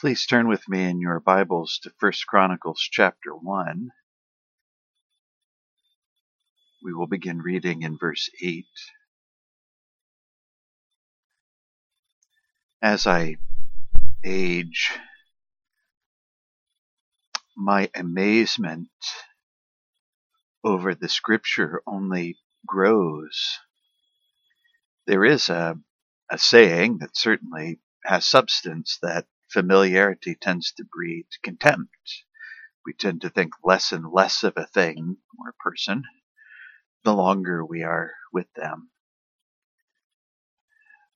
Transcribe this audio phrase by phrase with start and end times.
[0.00, 3.90] Please turn with me in your Bibles to 1 Chronicles chapter 1.
[6.82, 8.64] We will begin reading in verse 8.
[12.80, 13.36] As I
[14.24, 14.90] age,
[17.54, 18.88] my amazement
[20.64, 23.58] over the scripture only grows.
[25.06, 25.78] There is a,
[26.30, 31.90] a saying that certainly has substance that familiarity tends to breed contempt.
[32.86, 36.04] We tend to think less and less of a thing or a person
[37.04, 38.90] the longer we are with them.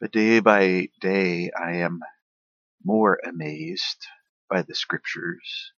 [0.00, 2.00] But day by day, I am
[2.84, 4.06] more amazed
[4.50, 5.72] by the scriptures,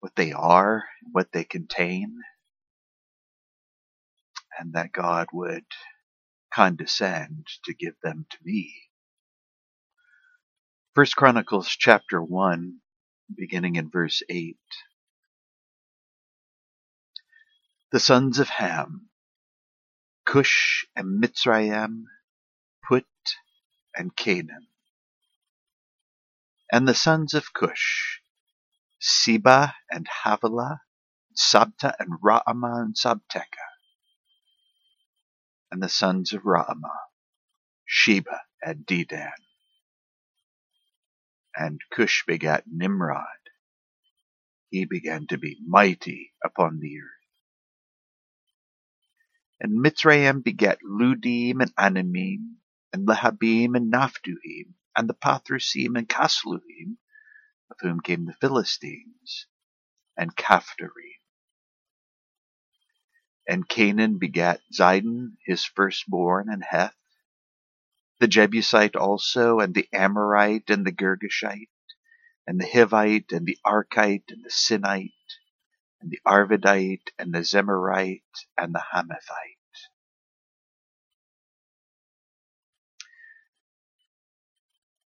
[0.00, 2.18] what they are, what they contain,
[4.58, 5.64] and that God would
[6.54, 8.74] condescend to give them to me.
[10.94, 12.76] First Chronicles chapter 1,
[13.36, 14.56] beginning in verse 8.
[17.90, 19.08] The sons of Ham,
[20.24, 22.04] Cush and Mitzrayim,
[22.88, 23.06] Put
[23.96, 24.68] and Canaan.
[26.70, 28.20] And the sons of Cush,
[29.00, 30.80] Seba and Havilah,
[31.36, 33.66] Sabta and Raamah and Sabteca.
[35.72, 37.00] And the sons of Raamah,
[37.84, 39.43] Sheba and Dedan
[41.56, 43.24] and Cush begat Nimrod.
[44.70, 47.10] He began to be mighty upon the earth.
[49.60, 52.56] And Mitzrayim begat Ludim and Anamim,
[52.92, 56.96] and Lehabim and Naphtuhim, and the Pathrusim and Casluhim,
[57.70, 59.46] of whom came the Philistines,
[60.16, 61.20] and Caphtorim.
[63.48, 66.96] And Canaan begat Zidon, his firstborn, and Heth,
[68.20, 71.68] the Jebusite also, and the Amorite, and the Girgashite,
[72.46, 75.12] and the Hivite, and the Arkite, and the Sinite,
[76.00, 78.22] and the Arvadite, and the Zemarite,
[78.56, 79.58] and the Hamathite.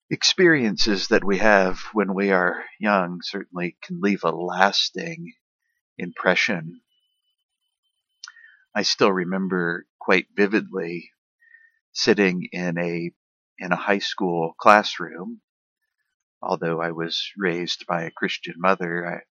[0.10, 5.34] Experiences that we have when we are young certainly can leave a lasting
[5.98, 6.82] impression.
[8.76, 11.12] I still remember quite vividly
[11.94, 13.12] sitting in a
[13.60, 15.42] in a high school classroom.
[16.42, 19.24] Although I was raised by a Christian mother,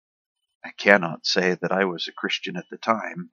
[0.65, 3.31] I, I cannot say that I was a Christian at the time.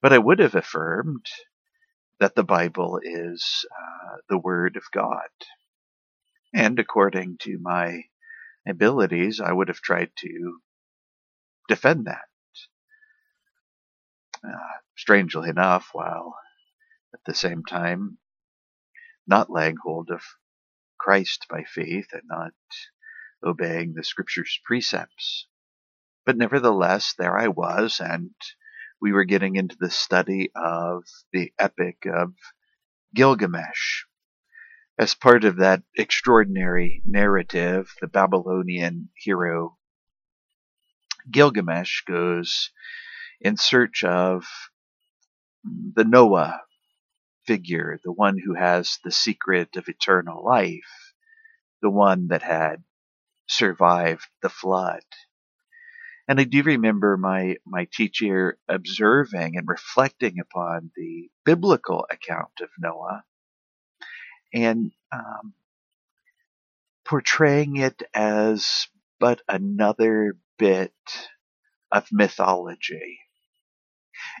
[0.00, 1.26] But I would have affirmed
[2.20, 5.28] that the Bible is uh, the Word of God.
[6.54, 8.04] And according to my
[8.68, 10.60] abilities, I would have tried to
[11.68, 12.28] defend that.
[14.46, 16.36] Uh, strangely enough, while
[17.14, 18.18] at the same time
[19.26, 20.22] not laying hold of
[20.98, 22.52] Christ by faith and not
[23.42, 25.46] obeying the scripture's precepts.
[26.24, 28.34] But nevertheless, there I was, and
[29.00, 32.34] we were getting into the study of the epic of
[33.14, 34.04] Gilgamesh.
[34.98, 39.76] As part of that extraordinary narrative, the Babylonian hero
[41.30, 42.70] Gilgamesh goes
[43.40, 44.46] in search of
[45.64, 46.60] the Noah
[47.46, 51.14] figure, the one who has the secret of eternal life,
[51.82, 52.82] the one that had
[53.46, 55.02] survived the flood.
[56.26, 62.70] And I do remember my, my teacher observing and reflecting upon the biblical account of
[62.78, 63.24] Noah
[64.54, 65.52] and um,
[67.04, 68.88] portraying it as
[69.20, 70.94] but another bit
[71.92, 73.18] of mythology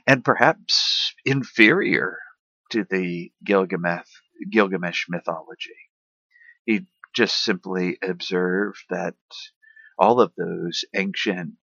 [0.06, 2.18] and perhaps inferior
[2.70, 4.06] to the Gilgamesh,
[4.50, 5.76] Gilgamesh mythology.
[6.64, 9.14] He just simply observed that
[9.98, 11.58] all of those ancient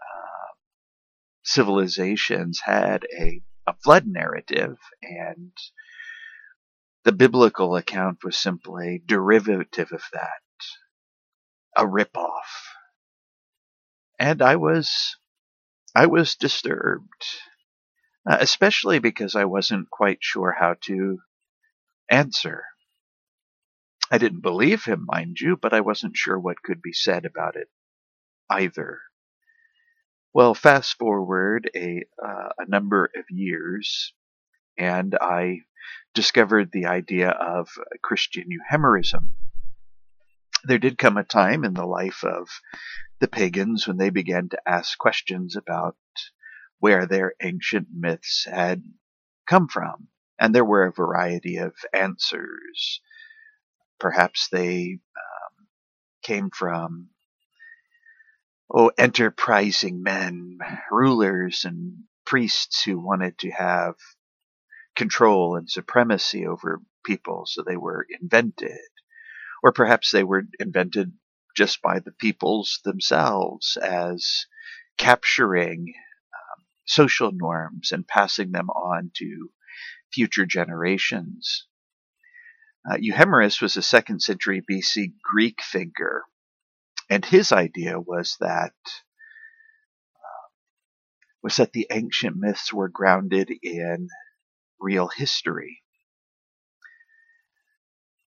[0.00, 0.52] uh,
[1.42, 5.52] civilizations had a, a flood narrative, and
[7.04, 10.42] the biblical account was simply derivative of that,
[11.76, 12.50] a ripoff.
[14.18, 15.16] And I was,
[15.94, 17.24] I was disturbed
[18.28, 21.18] uh, especially because I wasn't quite sure how to
[22.10, 22.64] answer.
[24.10, 27.56] I didn't believe him, mind you, but I wasn't sure what could be said about
[27.56, 27.68] it
[28.50, 29.00] either.
[30.32, 34.12] Well, fast forward a, uh, a number of years,
[34.76, 35.60] and I
[36.14, 37.68] discovered the idea of
[38.02, 39.30] Christian euhemerism.
[40.64, 42.48] There did come a time in the life of
[43.20, 45.96] the pagans when they began to ask questions about
[46.78, 48.82] where their ancient myths had
[49.48, 50.08] come from.
[50.38, 53.00] And there were a variety of answers.
[53.98, 55.66] Perhaps they um,
[56.22, 57.08] came from
[58.70, 60.58] oh, enterprising men,
[60.90, 63.94] rulers and priests who wanted to have
[64.96, 68.78] control and supremacy over people, so they were invented.
[69.62, 71.12] Or perhaps they were invented
[71.56, 74.46] just by the peoples themselves as
[74.98, 75.94] capturing
[76.86, 79.50] social norms and passing them on to
[80.12, 81.66] future generations.
[82.88, 86.24] Uh, Euhemerus was a second century BC Greek thinker,
[87.10, 88.74] and his idea was that
[90.14, 90.46] uh,
[91.42, 94.08] was that the ancient myths were grounded in
[94.80, 95.82] real history.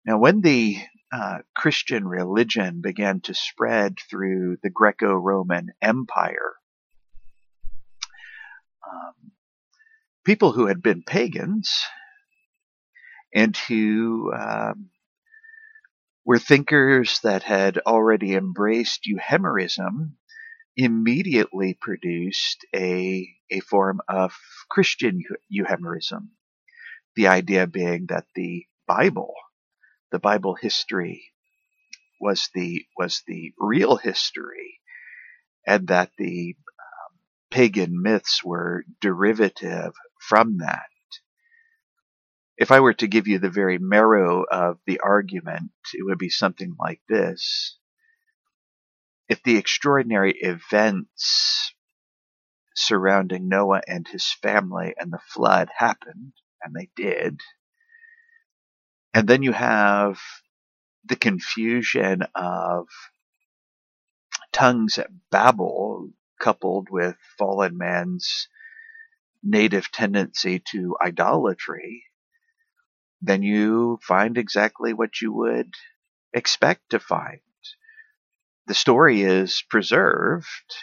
[0.06, 0.78] Now, when the
[1.12, 6.56] uh, Christian religion began to spread through the Greco Roman Empire,
[8.92, 9.32] um,
[10.26, 11.84] people who had been pagans
[13.34, 14.90] and who um,
[16.26, 20.14] were thinkers that had already embraced Euhemerism
[20.78, 24.34] immediately produced a, a form of
[24.70, 25.22] Christian
[25.54, 26.30] Euhemerism.
[27.16, 29.34] The idea being that the Bible,
[30.12, 31.32] the Bible history,
[32.20, 34.80] was the was the real history,
[35.68, 36.56] and that the
[37.56, 40.90] pagan myths were derivative from that.
[42.58, 46.28] If I were to give you the very marrow of the argument, it would be
[46.28, 47.78] something like this
[49.30, 51.74] if the extraordinary events
[52.76, 57.40] surrounding Noah and his family and the flood happened, and they did,
[59.14, 60.20] and then you have
[61.06, 62.88] the confusion of
[64.52, 66.10] tongues at Babel
[66.40, 68.48] coupled with fallen man's
[69.44, 72.04] native tendency to idolatry,
[73.22, 75.74] then you find exactly what you would
[76.34, 77.40] expect to find
[78.68, 80.76] the story is preserved,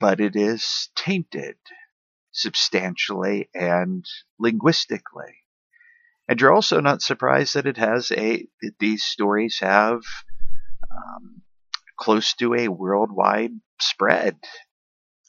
[0.00, 1.56] but it is tainted
[2.32, 4.04] substantially and
[4.38, 5.36] linguistically.
[6.26, 8.46] And you're also not surprised that it has a,
[8.80, 10.00] these stories have
[10.90, 11.42] um,
[11.98, 14.36] close to a worldwide spread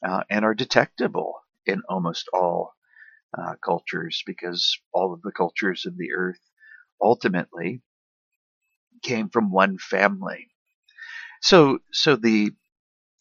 [0.08, 2.74] uh, and are detectable in almost all
[3.38, 6.40] uh, cultures because all of the cultures of the earth
[7.02, 7.82] ultimately
[9.04, 10.48] came from one family.
[11.42, 12.52] So, so the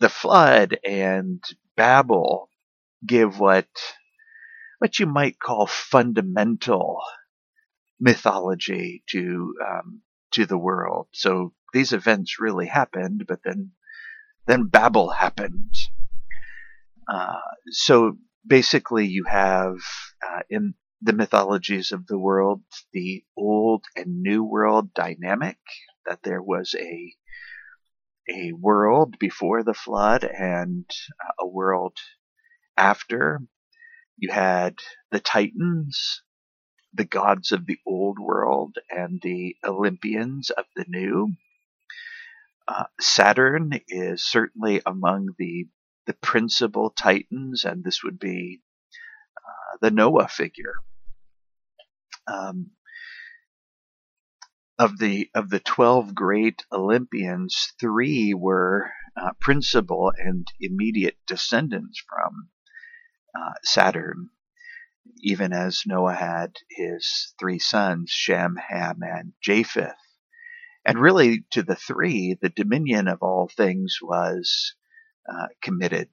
[0.00, 1.42] the flood and
[1.76, 2.50] Babel
[3.06, 3.68] give what
[4.78, 7.00] what you might call fundamental
[8.00, 11.08] mythology to um, to the world.
[11.12, 13.72] So these events really happened, but then
[14.46, 15.74] then Babel happened.
[17.08, 19.76] Uh, so basically, you have
[20.26, 22.62] uh, in the mythologies of the world
[22.92, 25.58] the old and new world dynamic.
[26.06, 27.14] That there was a
[28.28, 30.88] a world before the flood and
[31.38, 31.96] a world
[32.76, 33.40] after.
[34.16, 34.76] You had
[35.10, 36.22] the Titans,
[36.92, 41.34] the gods of the old world, and the Olympians of the new.
[42.66, 45.66] Uh, Saturn is certainly among the
[46.06, 48.60] the principal Titans, and this would be
[49.36, 50.74] uh, the Noah figure.
[52.26, 52.70] Um,
[54.78, 62.48] of the of the twelve great Olympians, three were uh, principal and immediate descendants from
[63.38, 64.30] uh, Saturn,
[65.18, 69.94] even as Noah had his three sons, Shem, Ham, and Japheth.
[70.86, 74.74] And really, to the three, the dominion of all things was
[75.28, 76.08] uh, committed.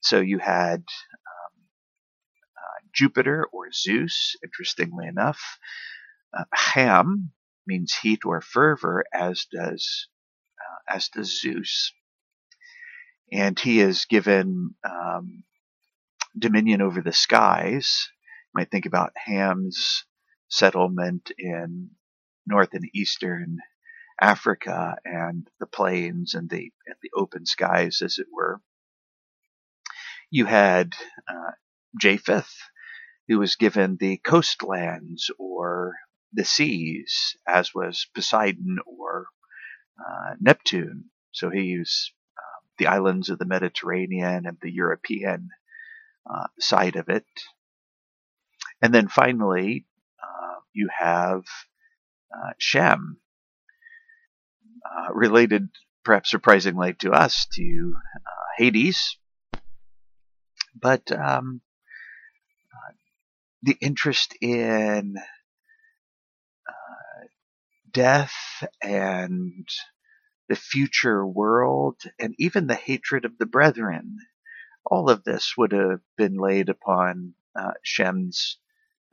[0.00, 1.62] So you had um,
[2.56, 5.40] uh, Jupiter or Zeus, interestingly enough,
[6.36, 7.32] uh, Ham,
[7.66, 10.08] means heat or fervor, as does
[10.58, 11.92] uh, as does Zeus.
[13.32, 15.44] And he is given um,
[16.36, 18.08] dominion over the skies.
[18.52, 20.04] You might think about Ham's
[20.48, 21.90] settlement in
[22.46, 23.58] north and eastern
[24.20, 28.60] Africa and the plains and the and the open skies, as it were.
[30.30, 30.94] You had
[31.28, 31.52] uh,
[32.00, 32.52] Japheth,
[33.28, 35.94] who was given the coastlands or
[36.32, 39.26] the seas, as was Poseidon or
[39.98, 41.06] uh, Neptune.
[41.32, 45.50] So he used uh, the islands of the Mediterranean and the European
[46.30, 47.26] uh, side of it.
[48.82, 49.86] And then finally,
[50.22, 51.44] uh, you have
[52.34, 53.18] uh, Shem,
[54.96, 55.68] uh, related
[56.04, 57.94] perhaps surprisingly to us to
[58.56, 59.16] Hades.
[60.74, 61.60] But um,
[63.62, 65.16] the interest in
[67.92, 68.34] death
[68.82, 69.68] and
[70.48, 74.16] the future world, and even the hatred of the brethren.
[74.84, 78.58] All of this would have been laid upon uh, Shem's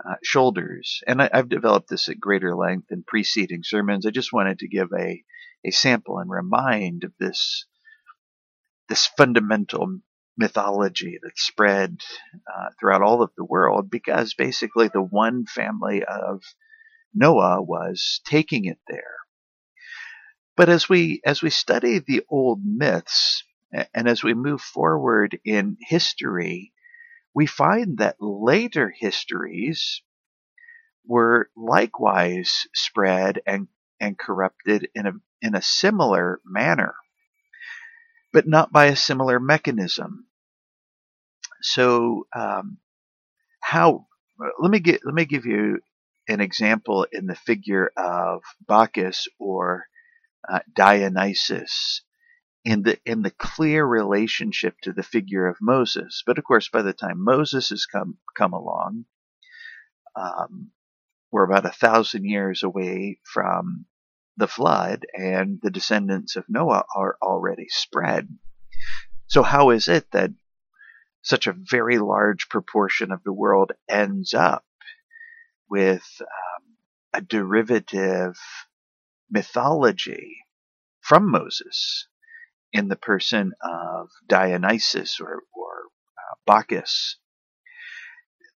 [0.03, 1.01] uh, shoulders.
[1.05, 4.05] And I, have developed this at greater length in preceding sermons.
[4.05, 5.24] I just wanted to give a,
[5.65, 7.65] a sample and remind of this,
[8.89, 9.99] this fundamental
[10.37, 11.99] mythology that spread
[12.33, 16.43] uh, throughout all of the world because basically the one family of
[17.13, 19.15] Noah was taking it there.
[20.55, 23.43] But as we as we study the old myths
[23.93, 26.73] and as we move forward in history,
[27.33, 30.01] we find that later histories
[31.05, 33.67] were likewise spread and,
[33.99, 35.11] and corrupted in a,
[35.41, 36.96] in a similar manner,
[38.34, 40.27] but not by a similar mechanism.
[41.62, 42.77] So, um,
[43.62, 44.08] how?
[44.60, 45.79] Let me get let me give you
[46.27, 49.88] an example in the figure of Bacchus or
[50.48, 52.01] uh, Dionysus
[52.63, 56.22] in the in the clear relationship to the figure of Moses.
[56.25, 59.06] But of course, by the time Moses has come come along,
[60.15, 60.72] um,
[61.32, 63.86] we're about a thousand years away from
[64.38, 68.29] the flood, and the descendants of Noah are already spread.
[69.27, 70.32] So how is it that
[71.22, 74.63] such a very large proportion of the world ends up
[75.70, 76.75] with um,
[77.13, 78.38] a derivative
[79.29, 80.38] mythology
[81.01, 82.08] from Moses?
[82.74, 85.74] in the person of Dionysus or, or
[86.17, 87.17] uh, Bacchus.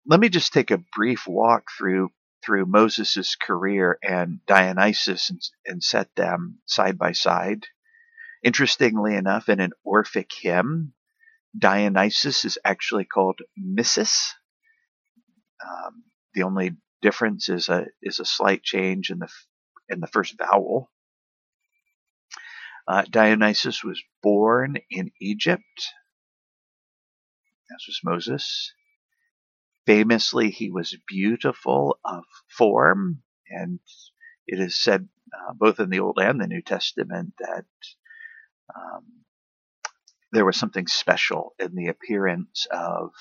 [0.06, 2.10] Let me just take a brief walk through
[2.44, 7.66] through Moses' career and Dionysus and, and set them side by side.
[8.42, 10.94] Interestingly enough, in an Orphic hymn,
[11.56, 14.34] Dionysus is actually called Missus.
[15.64, 16.04] Um,
[16.34, 19.28] the only difference is a is a slight change in the
[19.88, 20.90] in the first vowel.
[22.86, 25.92] Uh, Dionysus was born in Egypt,
[27.74, 28.72] as was Moses.
[29.88, 33.80] Famously, he was beautiful of form, and
[34.46, 37.64] it is said uh, both in the Old and the New Testament that
[38.76, 39.24] um,
[40.30, 43.12] there was something special in the appearance of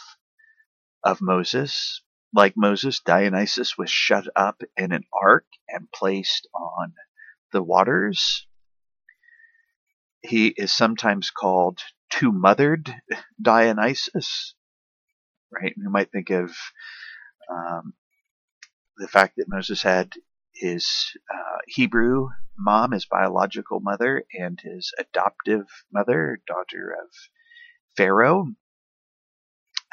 [1.05, 2.01] of Moses.
[2.33, 6.93] Like Moses, Dionysus was shut up in an ark and placed on
[7.53, 8.45] the waters
[10.21, 12.93] he is sometimes called two mothered
[13.41, 14.55] Dionysus,
[15.51, 15.73] right?
[15.77, 16.55] You might think of
[17.51, 17.93] um,
[18.97, 20.13] the fact that Moses had
[20.53, 20.87] his
[21.33, 27.09] uh, Hebrew mom, his biological mother, and his adoptive mother, daughter of
[27.95, 28.47] Pharaoh.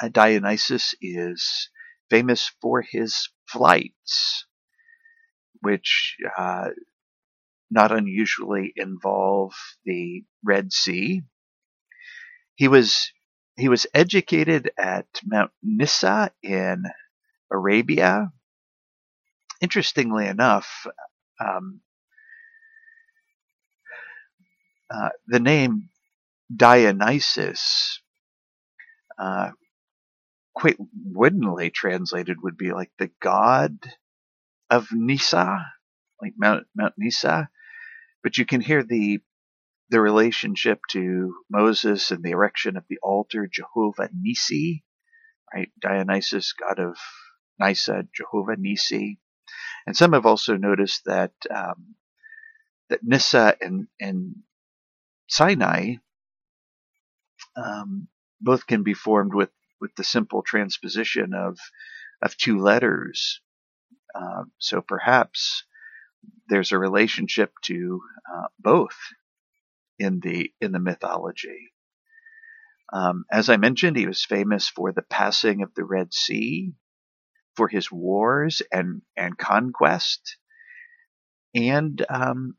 [0.02, 1.70] Uh, Dionysus is
[2.10, 4.46] famous for his flights,
[5.62, 6.70] which uh,
[7.70, 9.52] not unusually involve
[9.84, 11.22] the Red Sea.
[12.56, 13.10] He was
[13.56, 16.84] he was educated at Mount Nissa in
[17.52, 18.32] Arabia.
[19.60, 20.86] Interestingly enough,
[21.40, 21.80] um,
[24.90, 25.88] uh, the name
[26.54, 28.00] Dionysus,
[29.18, 29.50] uh,
[30.54, 33.78] quite woodenly translated, would be like the god
[34.70, 35.64] of Nisa,
[36.20, 37.48] like Mount Mount Nissa
[38.24, 39.20] but you can hear the
[39.90, 44.84] the relationship to Moses and the erection of the altar, Jehovah Nisi,
[45.54, 45.70] right?
[45.80, 46.96] Dionysus, god of
[47.60, 49.20] Nysa, Jehovah Nisi.
[49.86, 51.94] And some have also noticed that um,
[52.88, 54.36] that Nissa and, and
[55.28, 55.96] Sinai
[57.56, 58.08] um,
[58.40, 59.50] both can be formed with,
[59.80, 61.58] with the simple transposition of
[62.22, 63.40] of two letters.
[64.14, 65.64] Uh, so perhaps
[66.48, 68.00] there's a relationship to
[68.32, 68.96] uh, both
[69.98, 71.72] in the in the mythology.
[72.92, 76.74] Um, as I mentioned, he was famous for the passing of the Red Sea,
[77.56, 80.36] for his wars and and conquest,
[81.54, 82.56] and um,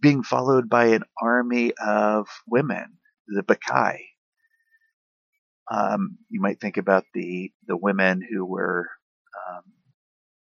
[0.00, 4.06] being followed by an army of women, the Bacchae.
[5.70, 8.88] Um, you might think about the the women who were
[9.48, 9.64] um,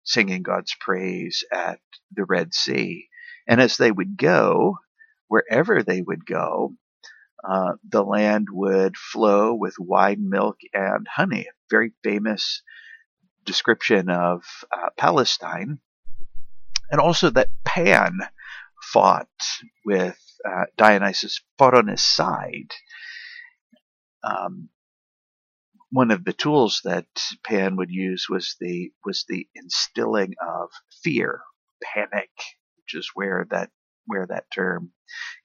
[0.05, 1.81] singing God's praise at
[2.13, 3.09] the Red Sea.
[3.49, 4.79] And as they would go,
[5.29, 6.75] wherever they would go,
[7.49, 11.47] uh, the land would flow with wine, milk, and honey.
[11.71, 12.63] Very famous
[13.45, 14.43] description of
[14.73, 15.79] uh, Palestine.
[16.91, 18.19] And also that Pan
[18.83, 19.29] fought
[19.85, 22.71] with uh, Dionysus, fought on his side.
[24.23, 24.69] Um,
[25.91, 27.07] one of the tools that
[27.45, 30.71] Pan would use was the was the instilling of
[31.03, 31.43] fear,
[31.83, 32.31] panic,
[32.77, 33.71] which is where that
[34.07, 34.93] where that term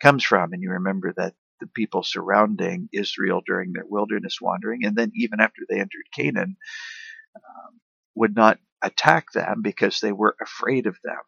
[0.02, 0.54] comes from.
[0.54, 5.40] And you remember that the people surrounding Israel during their wilderness wandering, and then even
[5.40, 6.58] after they entered Canaan,
[7.36, 7.80] um,
[8.16, 11.20] would not attack them because they were afraid of them.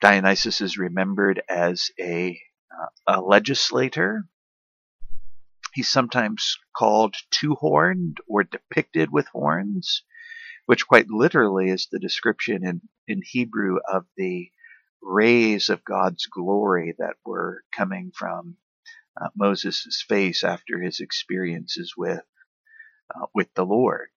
[0.00, 4.24] Dionysus is remembered as a, uh, a legislator.
[5.74, 10.04] He's sometimes called two horned or depicted with horns,
[10.66, 14.50] which quite literally is the description in, in Hebrew of the
[15.02, 18.56] rays of God's glory that were coming from
[19.20, 22.22] uh, Moses' face after his experiences with
[23.14, 24.08] uh, with the Lord.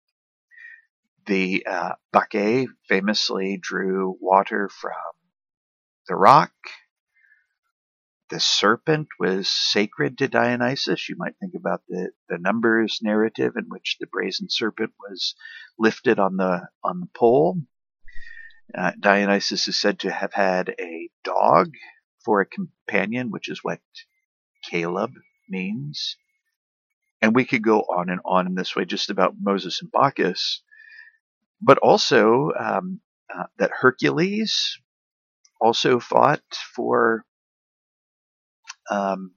[1.27, 4.93] The uh, Bacchae famously drew water from
[6.09, 6.53] the rock.
[8.31, 11.09] The serpent was sacred to Dionysus.
[11.09, 15.35] You might think about the, the Numbers narrative in which the brazen serpent was
[15.79, 17.61] lifted on the on the pole.
[18.77, 21.73] Uh, Dionysus is said to have had a dog
[22.25, 23.81] for a companion, which is what
[24.63, 25.13] Caleb
[25.49, 26.17] means.
[27.23, 30.63] And we could go on and on in this way just about Moses and Bacchus,
[31.61, 33.01] but also um,
[33.35, 34.79] uh, that Hercules
[35.61, 36.41] also fought
[36.75, 37.25] for
[38.91, 39.33] um,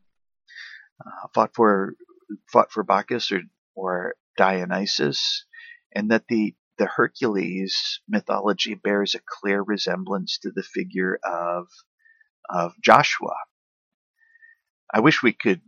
[1.05, 1.95] uh, fought for
[2.51, 3.41] fought for Bacchus or
[3.75, 5.45] or Dionysus,
[5.93, 11.67] and that the the Hercules mythology bears a clear resemblance to the figure of
[12.49, 13.35] of Joshua.
[14.93, 15.61] I wish we could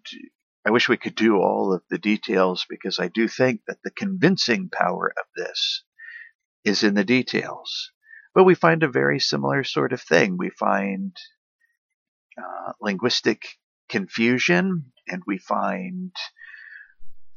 [0.68, 3.92] I wish we could do all of the details because I do think that the
[3.92, 5.86] convincing power of this
[6.66, 7.92] is in the details.
[8.34, 10.36] But we find a very similar sort of thing.
[10.38, 11.16] We find
[12.38, 13.46] uh, linguistic
[13.88, 16.12] confusion and we find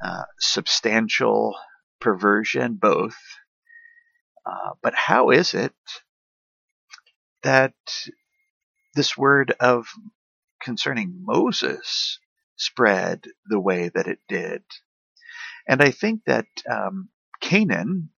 [0.02, 1.54] uh, substantial
[2.00, 3.14] perversion, both.
[4.48, 5.74] Uh, but how is it
[7.42, 7.74] that
[8.94, 9.88] this word of
[10.62, 12.18] concerning Moses
[12.56, 14.62] spread the way that it did?
[15.68, 18.10] And I think that um, Canaan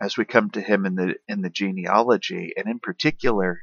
[0.00, 3.62] as we come to him in the in the genealogy, and in particular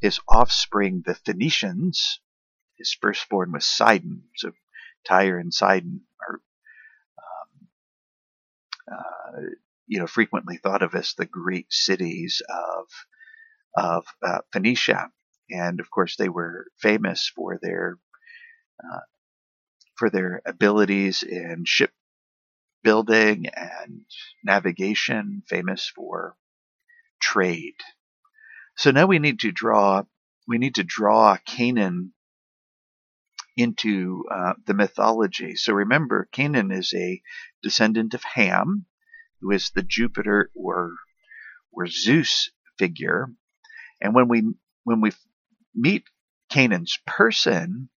[0.00, 2.20] his offspring, the Phoenicians.
[2.76, 4.52] His firstborn was Sidon, so
[5.06, 6.40] Tyre and Sidon are,
[7.18, 7.68] um,
[8.92, 9.40] uh,
[9.86, 12.86] you know, frequently thought of as the great cities of
[13.76, 15.10] of uh, Phoenicia,
[15.50, 17.98] and of course they were famous for their
[18.82, 19.00] uh,
[19.96, 21.90] for their abilities in ship
[22.82, 24.04] building and
[24.44, 26.36] navigation, famous for
[27.20, 27.74] trade.
[28.76, 30.02] So now we need to draw
[30.46, 32.12] we need to draw Canaan
[33.56, 35.56] into uh, the mythology.
[35.56, 37.22] So remember, Canaan is a
[37.62, 38.86] descendant of Ham,
[39.44, 40.94] who is the Jupiter or
[41.70, 43.28] or Zeus figure.
[44.00, 44.42] And when we
[44.84, 45.12] when we
[45.74, 46.04] meet
[46.50, 47.90] Canaan's person,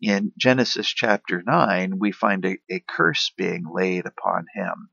[0.00, 4.90] in Genesis chapter 9, we find a, a, curse being laid upon him,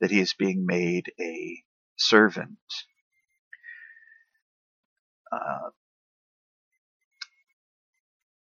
[0.00, 1.62] that he is being made a
[1.96, 2.58] servant.
[5.30, 5.70] Uh,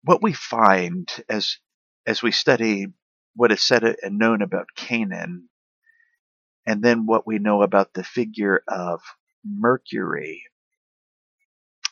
[0.03, 1.59] what we find as
[2.07, 2.87] as we study
[3.35, 5.50] what is said and known about Canaan,
[6.71, 9.01] and then what we know about the figure of
[9.45, 10.45] Mercury,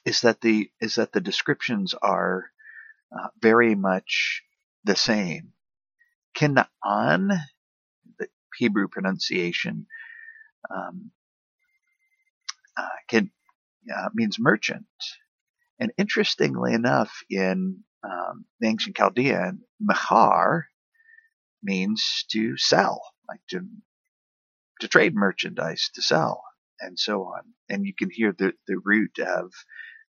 [0.05, 2.45] is that the is that the descriptions are
[3.13, 4.45] uh, very much
[4.85, 5.53] the same.
[6.33, 6.69] Canaan,
[8.21, 9.87] the Hebrew pronunciation,
[10.73, 11.11] um,
[12.77, 13.33] uh, can,
[13.93, 14.87] uh, means merchant.
[15.81, 20.67] And interestingly enough, in um, the ancient Chaldean, mechar
[21.65, 23.67] means to sell, like to
[24.81, 26.43] to trade merchandise, to sell,
[26.81, 27.43] and so on.
[27.69, 29.53] And you can hear the, the root of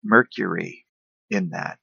[0.05, 0.87] Mercury
[1.31, 1.81] in that.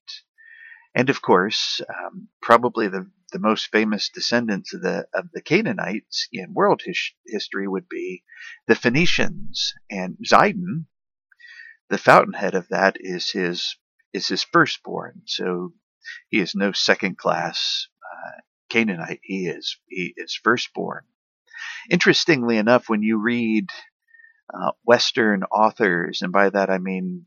[0.96, 6.30] And of course, um, probably the, the most famous descendants of the of the Canaanites
[6.32, 8.24] in world his, history would be
[8.68, 10.86] the Phoenicians and Zidon.
[11.90, 13.76] The fountainhead of that is his
[14.14, 15.24] is his firstborn.
[15.26, 15.74] So
[16.30, 19.20] he is no second class uh, Canaanite.
[19.24, 21.04] He is he is firstborn.
[21.90, 23.70] Interestingly enough, when you read
[24.54, 27.26] uh, Western authors, and by that I mean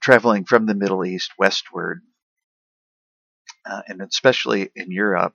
[0.00, 2.02] traveling from the Middle East westward,
[3.68, 5.34] uh, and especially in Europe,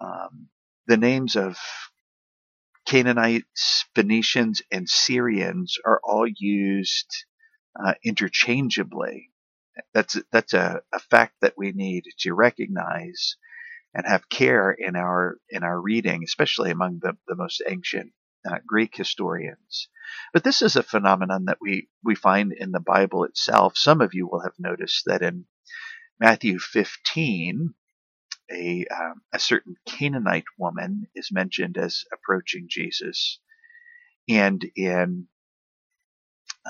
[0.00, 0.48] um,
[0.86, 1.58] the names of
[2.86, 7.24] Canaanites, Phoenicians, and Syrians are all used
[7.78, 9.30] uh, interchangeably.
[9.94, 13.36] That's that's a, a fact that we need to recognize
[13.94, 18.12] and have care in our in our reading, especially among the, the most ancient
[18.48, 19.88] uh, Greek historians.
[20.32, 23.76] But this is a phenomenon that we, we find in the Bible itself.
[23.76, 25.44] Some of you will have noticed that in
[26.18, 27.74] Matthew 15,
[28.52, 33.38] a, um, a certain Canaanite woman is mentioned as approaching Jesus.
[34.28, 35.28] And in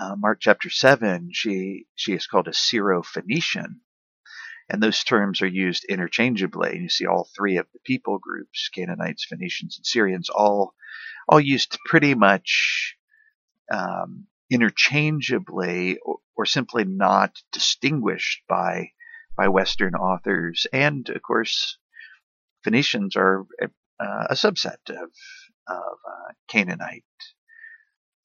[0.01, 3.81] uh, Mark chapter 7, she, she is called a Syro-Phoenician.
[4.71, 6.71] And those terms are used interchangeably.
[6.71, 10.75] And you see all three of the people groups, Canaanites, Phoenicians, and Syrians, all,
[11.29, 12.97] all used pretty much
[13.73, 18.91] um, interchangeably or, or simply not distinguished by
[19.37, 20.67] by Western authors.
[20.71, 21.79] And of course,
[22.63, 25.11] Phoenicians are uh, a subset of,
[25.67, 27.05] of uh, Canaanite.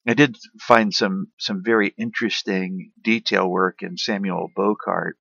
[0.06, 5.14] I did find some, some very interesting detail work in Samuel Bochart.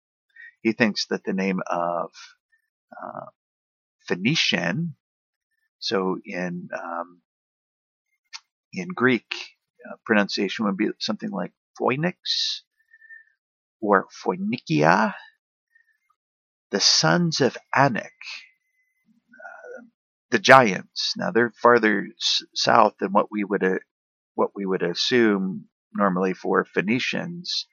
[0.65, 2.11] He thinks that the name of
[2.93, 3.27] uh,
[4.07, 4.95] Phoenician,
[5.79, 7.21] so in um,
[8.73, 9.25] in Greek,
[9.89, 12.63] uh, pronunciation would be something like Phoenix
[13.81, 15.15] or Phoenicia,
[16.71, 18.13] the sons of Anak,
[19.33, 19.83] uh,
[20.31, 21.13] the giants.
[21.17, 23.79] Now they're farther s- south than what we would uh,
[24.35, 27.67] what we would assume normally for Phoenicians,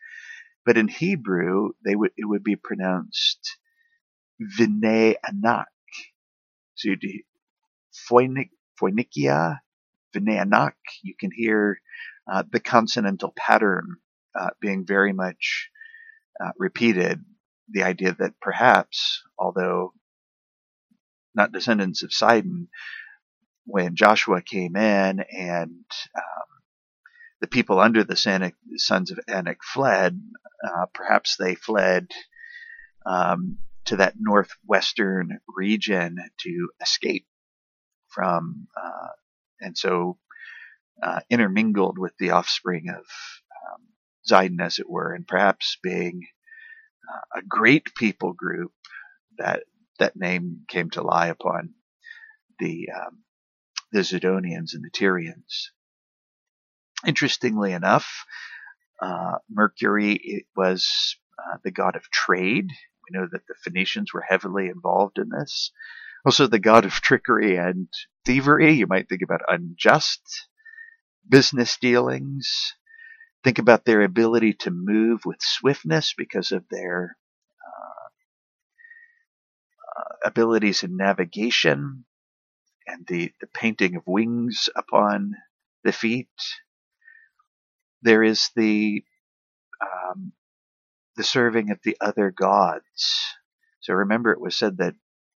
[0.67, 3.59] but in Hebrew they would it would be pronounced
[4.41, 5.67] Vine Anak.
[6.77, 7.21] So you do
[7.95, 9.61] Phoenic, Phoenicia,
[10.15, 10.77] Vine Anak.
[11.03, 11.81] You can hear
[12.33, 13.97] uh, the consonantal pattern
[14.39, 15.71] uh, being very much
[16.45, 17.21] uh, repeated
[17.71, 19.93] the idea that perhaps, although
[21.35, 22.69] not descendants of Sidon,
[23.67, 25.85] when Joshua came in and
[26.17, 26.52] um,
[27.43, 30.19] the people under the sons of Anak fled,
[30.65, 32.07] uh, perhaps they fled
[33.05, 37.27] um, to that northwestern region to escape
[38.07, 39.09] from, uh,
[39.61, 40.19] and so
[41.03, 43.83] uh, intermingled with the offspring of um,
[44.31, 46.23] Zidon, as it were, and perhaps being
[47.13, 48.73] uh, a great people group
[49.39, 49.65] that
[49.99, 51.75] that name came to lie upon
[52.61, 53.25] the um,
[53.91, 55.73] the Zidonians and the Tyrians.
[57.07, 58.25] Interestingly enough,
[59.01, 62.69] uh, Mercury was uh, the god of trade.
[62.69, 65.73] We know that the Phoenicians were heavily involved in this.
[66.25, 67.89] Also, the god of trickery and
[68.25, 68.73] thievery.
[68.73, 70.47] You might think about unjust
[71.29, 72.75] business dealings.
[73.43, 77.17] Think about their ability to move with swiftness because of their
[77.67, 78.09] uh,
[80.01, 82.05] uh, abilities in navigation
[82.87, 85.35] and the, the painting of wings upon
[85.83, 86.29] the feet.
[88.03, 89.05] There is the
[89.81, 90.33] um,
[91.17, 93.37] the serving of the other gods.
[93.81, 94.95] So remember, it was said that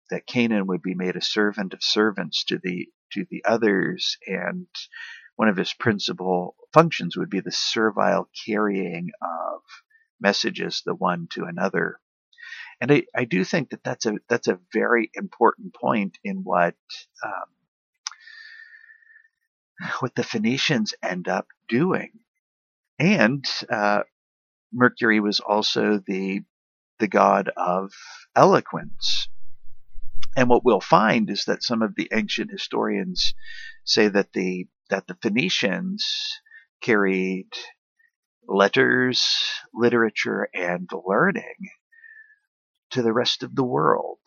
[0.09, 4.67] that Canaan would be made a servant of servants to the to the others, and
[5.35, 9.61] one of his principal functions would be the servile carrying of
[10.19, 11.99] messages the one to another.
[12.81, 16.75] And I, I do think that that's a that's a very important point in what
[17.23, 17.49] um,
[19.99, 22.11] what the Phoenicians end up doing.
[22.99, 24.03] And uh,
[24.71, 26.41] Mercury was also the
[26.99, 27.91] the god of
[28.35, 29.27] eloquence.
[30.35, 33.33] And what we'll find is that some of the ancient historians
[33.83, 36.05] say that the that the Phoenicians
[36.81, 37.49] carried
[38.47, 39.23] letters,
[39.73, 41.69] literature, and learning
[42.91, 44.19] to the rest of the world.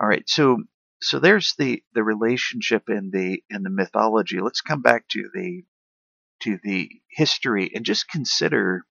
[0.00, 0.64] All right, so
[1.00, 4.40] so there's the the relationship in the in the mythology.
[4.40, 5.62] Let's come back to the
[6.56, 8.84] the history and just consider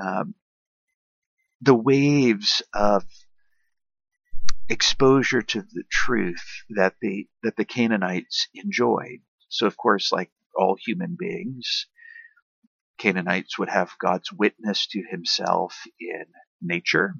[0.00, 0.34] um,
[1.60, 3.04] the waves of
[4.68, 9.20] exposure to the truth that the that the Canaanites enjoyed.
[9.48, 11.86] So of course, like all human beings,
[12.98, 16.24] Canaanites would have God's witness to himself in
[16.62, 17.14] nature.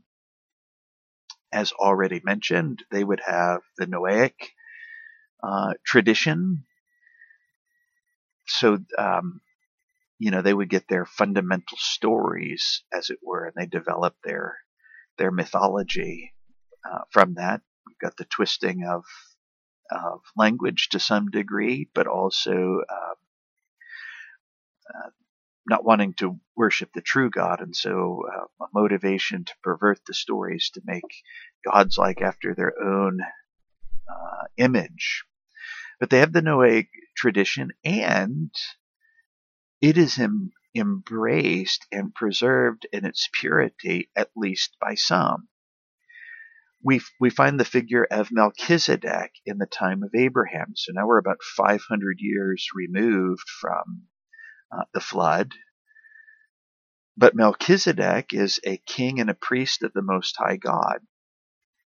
[1.53, 4.35] As already mentioned, they would have the Noahic
[5.43, 6.65] uh, tradition.
[8.51, 9.41] So, um,
[10.19, 14.59] you know, they would get their fundamental stories, as it were, and they develop their
[15.19, 16.35] their mythology
[16.85, 17.63] uh, from that.
[17.87, 19.05] We've got the twisting of
[19.91, 23.15] of language to some degree, but also um,
[24.95, 25.11] uh,
[25.69, 30.15] not wanting to worship the true God, and so uh, a motivation to pervert the
[30.15, 31.05] stories to make
[31.65, 33.21] gods like after their own
[34.09, 35.25] uh, image.
[36.01, 38.51] But they have the Noahic tradition, and
[39.83, 45.45] it is em- embraced and preserved in its purity, at least by some.
[46.83, 50.75] we we find the figure of Melchizedek in the time of Abraham.
[50.77, 54.05] So now we're about 500 years removed from
[54.73, 55.53] uh, the flood.
[57.17, 61.01] But Melchizedek is a king and a priest of the Most High God.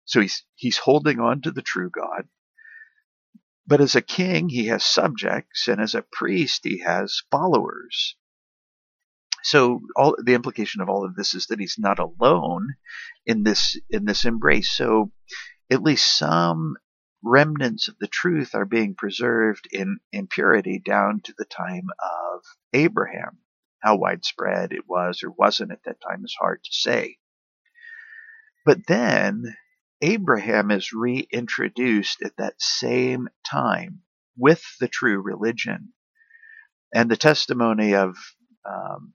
[0.06, 2.28] So he's he's holding on to the true God.
[3.66, 8.16] But as a king, he has subjects, and as a priest, he has followers.
[9.44, 12.76] So all the implication of all of this is that he's not alone
[13.26, 14.72] in this in this embrace.
[14.72, 15.12] So
[15.70, 16.76] at least some
[17.24, 22.42] remnants of the truth are being preserved in, in purity down to the time of
[22.74, 23.40] Abraham.
[23.82, 27.18] How widespread it was or wasn't at that time is hard to say.
[28.66, 29.56] But then
[30.04, 34.02] Abraham is reintroduced at that same time
[34.38, 35.94] with the true religion.
[36.94, 38.18] And the testimony of
[38.66, 39.14] um,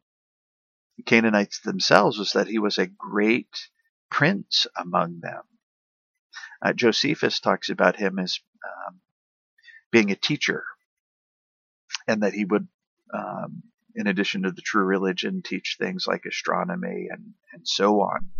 [1.04, 3.68] Canaanites themselves was that he was a great
[4.10, 5.42] prince among them.
[6.62, 9.00] Uh, Josephus talks about him as um,
[9.90, 10.64] being a teacher,
[12.06, 12.66] and that he would,
[13.12, 13.62] um,
[13.94, 18.30] in addition to the true religion, teach things like astronomy and, and so on.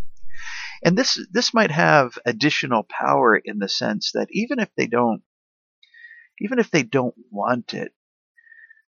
[0.83, 5.23] And this this might have additional power in the sense that even if they don't,
[6.39, 7.93] even if they don't want it,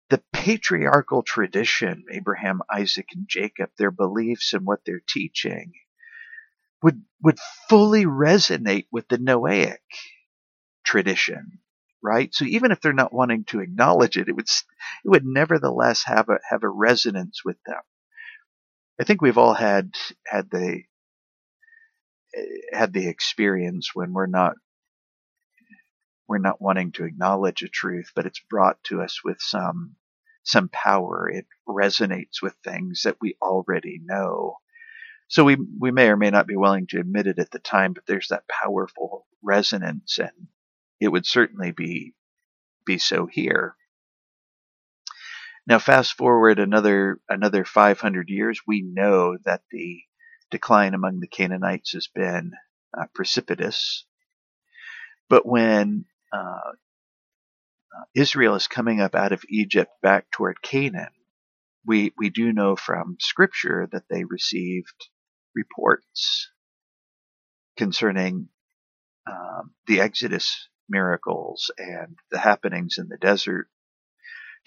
[0.09, 5.73] the patriarchal tradition, Abraham, Isaac, and Jacob, their beliefs and what they're teaching,
[6.83, 9.77] would would fully resonate with the Noahic
[10.83, 11.59] tradition,
[12.01, 12.33] right?
[12.33, 16.29] So even if they're not wanting to acknowledge it, it would it would nevertheless have
[16.29, 17.81] a have a resonance with them.
[18.99, 19.91] I think we've all had
[20.25, 20.83] had the
[22.73, 24.53] had the experience when we're not
[26.27, 29.95] we're not wanting to acknowledge a truth, but it's brought to us with some
[30.43, 31.29] some power.
[31.29, 34.57] It resonates with things that we already know.
[35.27, 37.93] So we we may or may not be willing to admit it at the time,
[37.93, 40.47] but there's that powerful resonance, and
[40.99, 42.13] it would certainly be
[42.85, 43.75] be so here.
[45.67, 50.01] Now, fast forward another another 500 years, we know that the
[50.51, 52.51] decline among the Canaanites has been
[52.97, 54.05] uh, precipitous.
[55.29, 56.71] But when uh,
[58.15, 61.09] Israel is coming up out of Egypt back toward Canaan,
[61.85, 65.09] we, we do know from Scripture that they received
[65.55, 66.49] reports
[67.77, 68.49] concerning
[69.27, 73.67] um, the Exodus miracles and the happenings in the desert.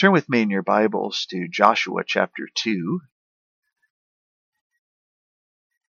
[0.00, 3.00] Turn with me in your Bibles to Joshua chapter 2.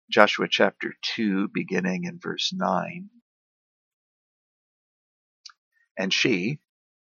[0.09, 3.11] Joshua chapter 2, beginning in verse 9.
[5.99, 6.61] And she,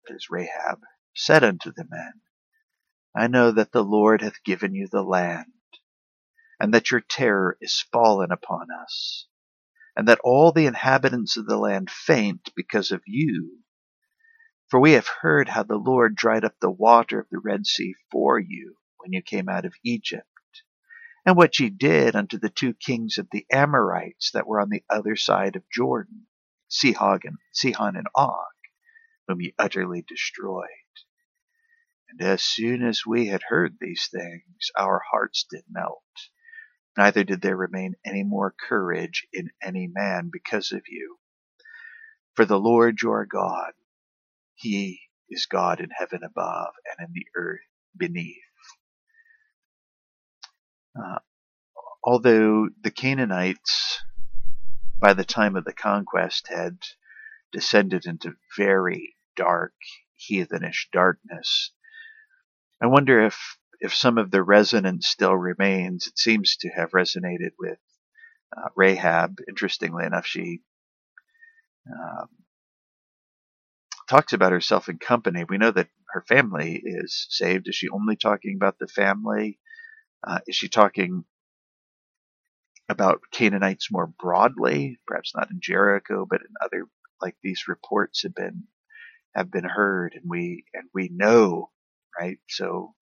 [0.06, 2.20] that is Rahab, said unto the men,
[3.14, 5.52] I know that the Lord hath given you the land,
[6.60, 9.26] and that your terror is fallen upon us,
[9.96, 13.58] and that all the inhabitants of the land faint because of you.
[14.70, 17.94] For we have heard how the Lord dried up the water of the Red Sea
[18.12, 20.28] for you when you came out of Egypt
[21.24, 24.84] and what ye did unto the two kings of the Amorites that were on the
[24.90, 26.26] other side of Jordan,
[26.68, 28.52] Sihon and, Sihon and Og,
[29.28, 30.66] whom ye utterly destroyed.
[32.10, 36.02] And as soon as we had heard these things, our hearts did melt.
[36.96, 41.18] Neither did there remain any more courage in any man because of you.
[42.34, 43.72] For the Lord your God,
[44.54, 47.60] He is God in heaven above and in the earth
[47.96, 48.41] beneath.
[50.96, 51.18] Uh,
[52.04, 54.02] although the Canaanites,
[54.98, 56.78] by the time of the conquest, had
[57.52, 59.74] descended into very dark,
[60.14, 61.72] heathenish darkness,
[62.80, 66.06] I wonder if if some of the resonance still remains.
[66.06, 67.78] It seems to have resonated with
[68.56, 69.38] uh, Rahab.
[69.48, 70.62] Interestingly enough, she
[71.90, 72.28] um,
[74.08, 75.44] talks about herself in company.
[75.48, 77.68] We know that her family is saved.
[77.68, 79.58] Is she only talking about the family?
[80.26, 81.24] Uh, is she talking
[82.88, 84.98] about Canaanites more broadly?
[85.06, 86.86] Perhaps not in Jericho, but in other
[87.20, 88.64] like these reports have been
[89.34, 91.70] have been heard, and we and we know,
[92.18, 92.38] right?
[92.48, 92.94] So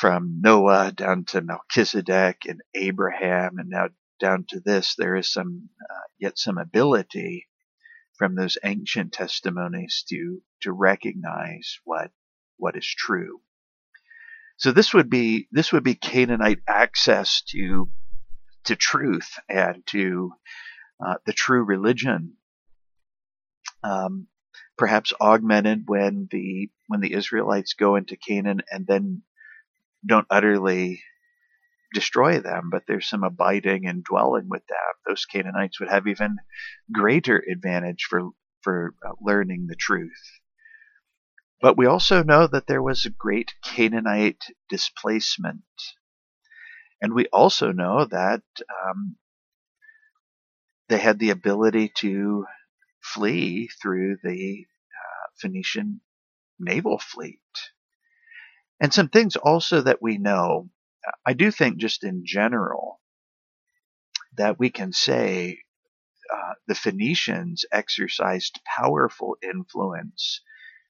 [0.00, 3.88] from Noah down to Melchizedek and Abraham, and now
[4.20, 7.46] down to this, there is some uh, yet some ability
[8.18, 12.10] from those ancient testimonies to to recognize what
[12.58, 13.40] what is true.
[14.58, 17.90] So this would be this would be Canaanite access to
[18.64, 20.32] to truth and to
[21.04, 22.34] uh, the true religion.
[23.82, 24.28] Um,
[24.78, 29.22] perhaps augmented when the when the Israelites go into Canaan and then
[30.06, 31.02] don't utterly
[31.92, 34.76] destroy them, but there's some abiding and dwelling with them.
[35.06, 36.36] Those Canaanites would have even
[36.92, 38.30] greater advantage for
[38.62, 40.40] for uh, learning the truth.
[41.60, 45.64] But we also know that there was a great Canaanite displacement.
[47.00, 48.42] And we also know that
[48.84, 49.16] um,
[50.88, 52.46] they had the ability to
[53.00, 56.00] flee through the uh, Phoenician
[56.58, 57.40] naval fleet.
[58.80, 60.68] And some things also that we know,
[61.24, 63.00] I do think just in general,
[64.36, 65.60] that we can say
[66.32, 70.42] uh, the Phoenicians exercised powerful influence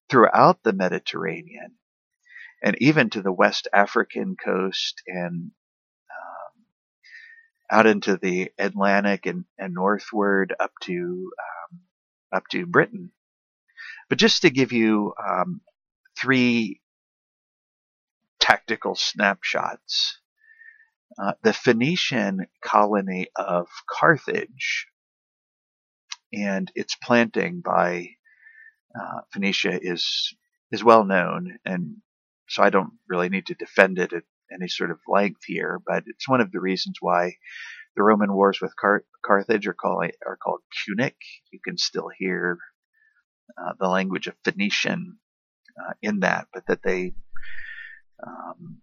[0.09, 1.77] throughout the Mediterranean
[2.63, 5.51] and even to the West African coast and
[6.11, 6.65] um,
[7.71, 11.33] out into the Atlantic and, and northward up to
[11.73, 11.81] um,
[12.33, 13.13] up to Britain.
[14.09, 15.61] But just to give you um,
[16.19, 16.81] three
[18.41, 20.19] tactical snapshots,
[21.19, 24.87] uh, the Phoenician colony of Carthage
[26.33, 28.11] and its planting by
[28.99, 30.35] uh, Phoenicia is
[30.73, 31.97] is well known, and
[32.49, 35.81] so I don't really need to defend it at any sort of length here.
[35.87, 37.37] But it's one of the reasons why
[37.97, 41.17] the Roman wars with Car- Carthage are called are called Punic.
[41.53, 42.59] You can still hear
[43.59, 45.19] uh, the language of Phoenician
[45.81, 47.15] uh, in that, but that they
[48.27, 48.83] um,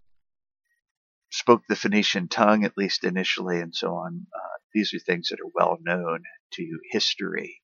[1.32, 4.28] spoke the Phoenician tongue at least initially, and so on.
[4.34, 6.24] Uh, these are things that are well known
[6.54, 7.63] to history.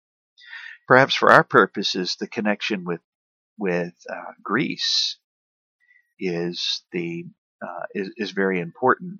[0.89, 3.01] Perhaps for our purposes, the connection with
[3.59, 5.19] with uh, Greece
[6.19, 7.25] is the
[7.61, 9.19] uh, is, is very important.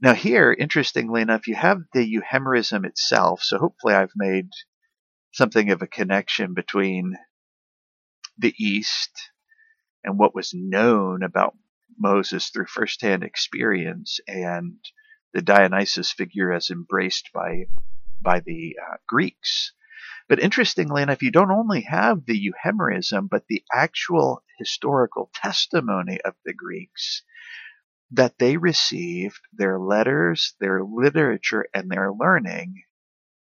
[0.00, 3.44] Now here, interestingly enough, you have the euhemerism itself.
[3.44, 4.48] So hopefully, I've made
[5.30, 7.16] something of a connection between
[8.36, 9.30] the East
[10.02, 11.56] and what was known about
[11.96, 14.78] Moses through firsthand experience and
[15.32, 17.66] the Dionysus figure as embraced by
[18.20, 19.74] by the uh, Greeks.
[20.32, 26.32] But interestingly enough, you don't only have the euhemerism, but the actual historical testimony of
[26.42, 27.22] the Greeks
[28.10, 32.84] that they received their letters, their literature, and their learning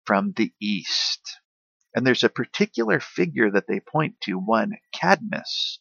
[0.06, 1.40] from the East.
[1.94, 5.78] And there's a particular figure that they point to, one Cadmus,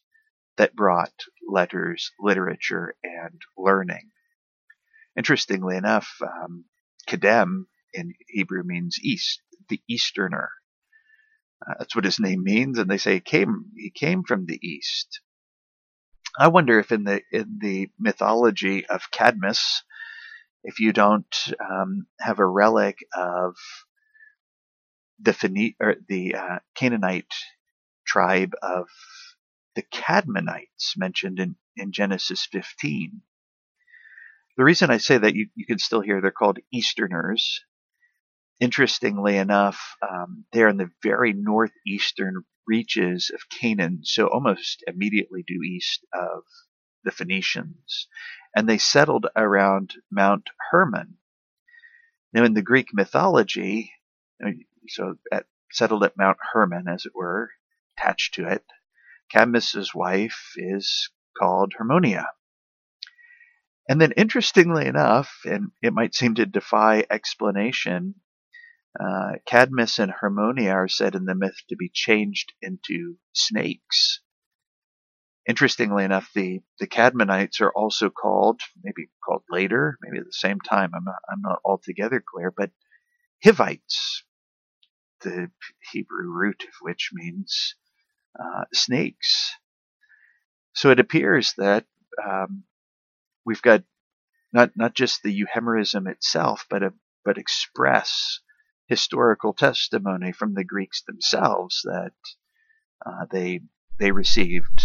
[0.58, 1.14] that brought
[1.48, 4.12] letters, literature, and learning.
[5.16, 6.66] Interestingly enough, um,
[7.94, 10.50] in Hebrew means east, the Easterner.
[11.68, 14.60] Uh, that's what his name means, and they say he came he came from the
[14.62, 15.22] east.
[16.38, 19.84] I wonder if in the in the mythology of Cadmus,
[20.64, 23.56] if you don't um, have a relic of
[25.20, 27.34] the Phene- or the uh, Canaanite
[28.06, 28.88] tribe of
[29.76, 33.22] the Cadmonites mentioned in, in Genesis 15.
[34.58, 37.64] The reason I say that you, you can still hear they're called Easterners
[38.62, 45.64] interestingly enough, um, they're in the very northeastern reaches of Canaan, so almost immediately due
[45.64, 46.44] east of
[47.04, 48.08] the Phoenicians.
[48.56, 51.18] And they settled around Mount Hermon.
[52.34, 53.92] Now, in the Greek mythology,
[54.88, 57.50] so at, settled at Mount Hermon, as it were,
[57.98, 58.64] attached to it,
[59.32, 62.28] Cadmus's wife is called Harmonia.
[63.90, 68.16] And then, interestingly enough, and it might seem to defy explanation,
[69.00, 74.22] uh, Cadmus and Harmonia are said in the myth to be changed into snakes.
[75.48, 80.60] Interestingly enough, the, the Cadmonites are also called, maybe called later, maybe at the same
[80.60, 82.70] time, I'm not, I'm not altogether clear, but
[83.44, 84.24] Hivites,
[85.22, 85.50] the
[85.92, 87.76] Hebrew root of which means
[88.40, 89.52] uh, snakes.
[90.74, 91.86] So it appears that
[92.24, 92.64] um,
[93.46, 93.84] we've got
[94.54, 96.94] not not just the euhemerism itself, but a
[97.26, 98.40] but express
[98.92, 102.12] historical testimony from the Greeks themselves that
[103.06, 103.62] uh, they
[103.98, 104.82] they received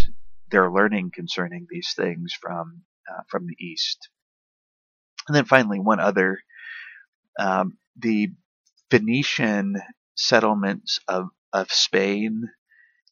[0.48, 4.08] their learning concerning these things from uh, from the East.
[5.26, 6.38] And then finally, one other,
[7.36, 8.30] um, the
[8.92, 9.74] Phoenician
[10.14, 12.48] settlements of of Spain,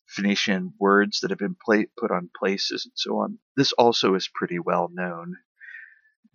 [0.07, 3.39] Phoenician words that have been pla- put on places and so on.
[3.57, 5.39] This also is pretty well known.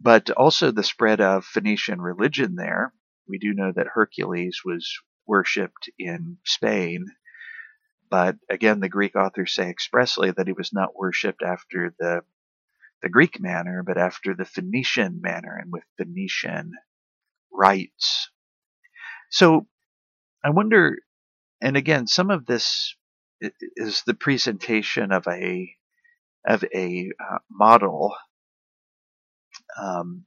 [0.02, 2.94] But also the spread of Phoenician religion there
[3.30, 4.92] we do know that Hercules was
[5.28, 7.08] worshipped in Spain,
[8.10, 12.22] but again, the Greek authors say expressly that he was not worshipped after the
[13.04, 16.74] the Greek manner, but after the Phoenician manner and with Phoenician
[17.52, 18.30] rites.
[19.32, 19.68] So
[20.44, 21.00] I wonder,
[21.62, 22.96] and again, some of this
[23.78, 25.74] is the presentation of a
[26.48, 28.16] of a uh, model
[29.82, 30.26] um,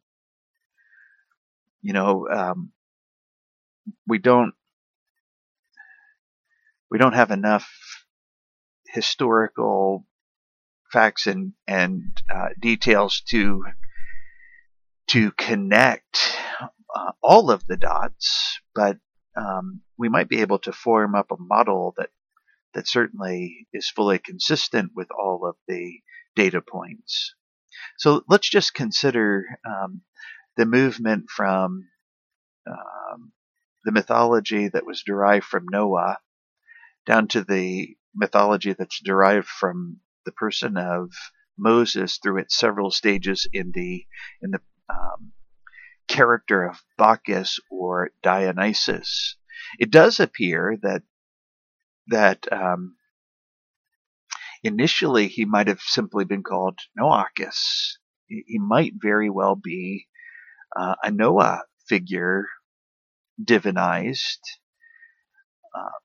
[1.82, 2.72] You know, um,
[4.06, 4.54] we don't
[6.90, 7.68] we don't have enough
[8.86, 10.06] historical
[10.92, 13.64] facts and and uh, details to
[15.08, 16.18] to connect
[16.94, 18.98] uh, all of the dots, but
[19.36, 22.10] um, we might be able to form up a model that
[22.74, 26.00] that certainly is fully consistent with all of the
[26.36, 27.34] data points.
[27.98, 30.02] So let's just consider um,
[30.56, 31.88] the movement from
[32.66, 33.32] um,
[33.84, 36.18] the mythology that was derived from Noah
[37.06, 41.10] down to the mythology that's derived from the person of
[41.58, 44.06] Moses through its several stages in the
[44.40, 45.32] in the um,
[46.08, 49.36] character of Bacchus or Dionysus.
[49.78, 51.02] It does appear that
[52.08, 52.96] that um,
[54.62, 57.98] initially he might have simply been called Noachus.
[58.26, 60.06] He might very well be
[60.74, 62.46] uh, a Noah figure
[63.42, 64.40] divinized.
[65.74, 65.98] Uh,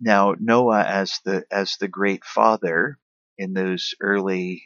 [0.00, 2.98] now Noah as the as the great father
[3.38, 4.62] in those early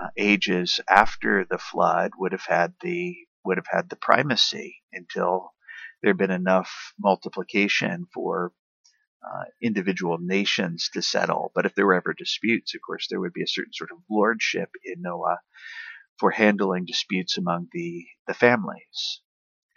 [0.00, 5.52] uh, ages after the flood would have had the would have had the primacy until
[6.02, 8.52] there had been enough multiplication for
[9.26, 11.50] uh, individual nations to settle.
[11.54, 13.98] But if there were ever disputes, of course, there would be a certain sort of
[14.10, 15.38] lordship in Noah
[16.18, 19.20] for handling disputes among the the families,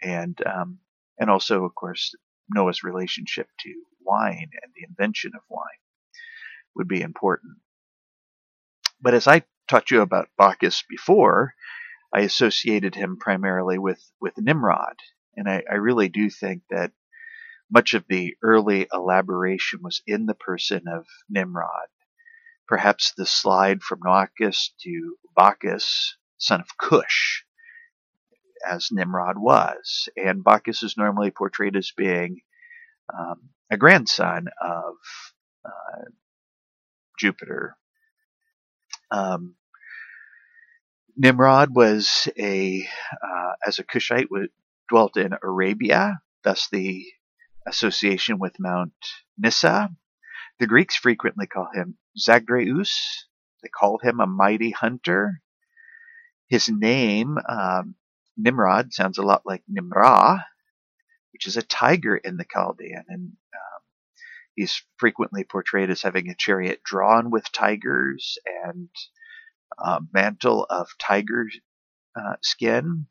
[0.02, 0.78] and um,
[1.20, 2.14] and also, of course,
[2.48, 5.62] Noah's relationship to wine and the invention of wine
[6.74, 7.58] would be important.
[9.00, 11.54] But as I taught you about Bacchus before,
[12.12, 14.96] I associated him primarily with, with Nimrod.
[15.36, 16.92] And I, I really do think that
[17.70, 21.88] much of the early elaboration was in the person of Nimrod.
[22.66, 27.44] Perhaps the slide from Noachus to Bacchus, son of Cush,
[28.68, 30.08] as Nimrod was.
[30.16, 32.40] And Bacchus is normally portrayed as being
[33.12, 34.94] um, a grandson of
[35.64, 36.04] uh,
[37.18, 37.76] Jupiter.
[39.10, 39.56] Um,
[41.16, 42.86] Nimrod was a,
[43.22, 44.28] uh, as a Cushite,
[44.88, 47.04] dwelt in Arabia, thus the
[47.66, 48.92] association with Mount
[49.42, 49.88] Nysa.
[50.58, 53.26] The Greeks frequently call him Zagreus.
[53.62, 55.42] They called him a mighty hunter.
[56.48, 57.94] His name, um,
[58.42, 60.46] Nimrod, sounds a lot like Nimrah,
[61.32, 63.04] which is a tiger in the Chaldean.
[63.08, 63.82] And um,
[64.54, 68.88] he's frequently portrayed as having a chariot drawn with tigers and
[69.78, 71.46] a mantle of tiger
[72.16, 73.06] uh, skin.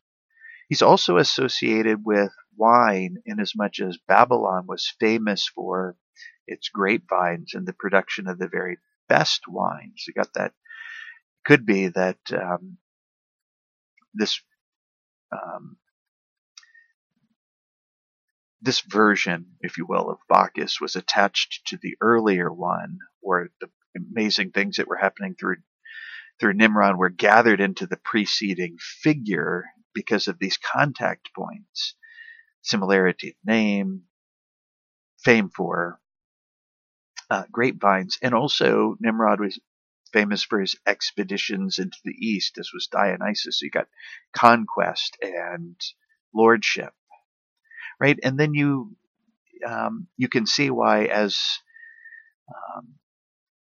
[0.67, 5.95] He's also associated with wine, inasmuch as Babylon was famous for
[6.47, 8.77] its grapevines and the production of the very
[9.07, 10.03] best wines.
[10.07, 10.53] You got that.
[11.45, 12.77] Could be that um,
[14.13, 14.41] this
[15.31, 15.77] um,
[18.61, 23.69] this version, if you will, of Bacchus was attached to the earlier one, where the
[23.95, 25.57] amazing things that were happening through
[26.39, 31.95] through Nimrod were gathered into the preceding figure because of these contact points,
[32.61, 34.03] similarity of name,
[35.23, 35.99] fame for
[37.29, 39.59] uh, grapevines, and also Nimrod was
[40.13, 43.59] famous for his expeditions into the east, as was Dionysus.
[43.59, 43.87] So you got
[44.33, 45.75] conquest and
[46.33, 46.93] lordship
[47.99, 48.19] right?
[48.23, 48.95] And then you
[49.67, 51.37] um, you can see why as
[52.49, 52.95] um,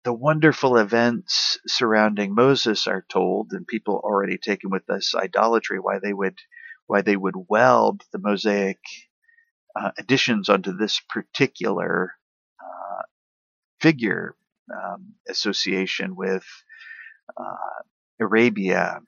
[0.04, 6.00] the wonderful events surrounding Moses are told, and people already taken with this idolatry, why
[6.00, 6.40] they would
[6.88, 8.80] why they would weld the Mosaic
[9.80, 12.14] uh, additions onto this particular
[12.62, 13.04] uh,
[13.82, 14.36] figure
[14.72, 16.46] um, association with
[17.38, 17.84] uh,
[18.20, 19.00] Arabia,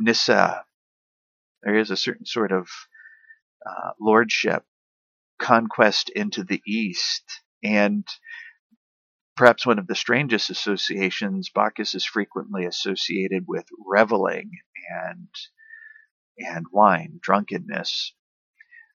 [0.00, 0.62] Nysa.
[1.62, 2.68] There is a certain sort of
[3.66, 4.64] uh, lordship,
[5.38, 7.24] conquest into the east,
[7.62, 8.04] and
[9.36, 14.50] perhaps one of the strangest associations, Bacchus is frequently associated with reveling
[14.90, 15.28] and
[16.38, 18.14] and wine, drunkenness.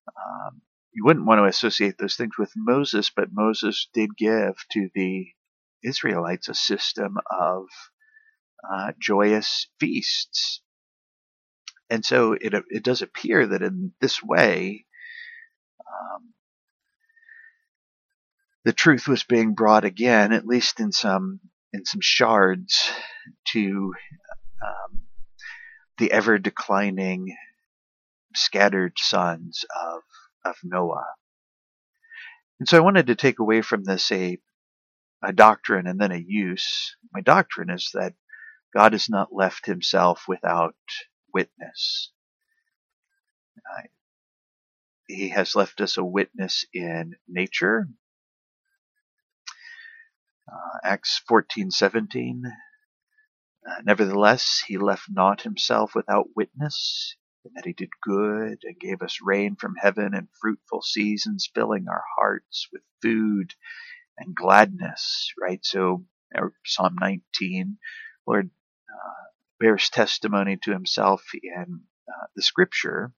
[0.07, 0.61] Um,
[0.98, 5.28] you wouldn't want to associate those things with Moses, but Moses did give to the
[5.84, 7.66] Israelites a system of
[8.68, 10.64] uh, joyous feasts.
[11.91, 14.86] And so it, it does appear that in this way,
[15.88, 16.34] um,
[18.66, 21.41] the truth was being brought again, at least in some
[21.74, 22.89] in some shards,
[23.50, 23.93] to
[24.66, 25.02] um,
[26.00, 27.38] the ever declining,
[28.34, 30.02] scattered sons of
[30.50, 31.06] of Noah.
[32.60, 34.38] And so I wanted to take away from this a
[35.24, 36.95] a doctrine and then a use.
[37.14, 38.14] My doctrine is that
[38.76, 40.76] God has not left himself without
[41.34, 42.12] witness.
[43.58, 43.84] Uh,
[45.08, 47.88] he has left us a witness in nature.
[50.52, 52.43] Uh, Acts 14:17.
[52.45, 57.16] Uh, Nevertheless, he left not himself without witness,
[57.48, 61.88] in that he did good and gave us rain from heaven and fruitful seasons, filling
[61.88, 63.54] our hearts with food
[64.18, 65.32] and gladness.
[65.41, 65.64] Right.
[65.66, 66.06] So
[66.66, 67.78] Psalm 19,
[68.28, 68.50] Lord
[68.89, 69.24] uh,
[69.60, 73.14] bears testimony to himself in uh, the Scripture